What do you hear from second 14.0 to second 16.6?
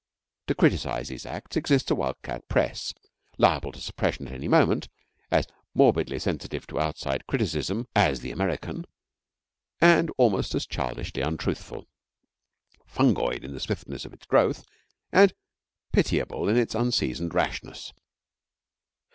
of its growth, and pitiable in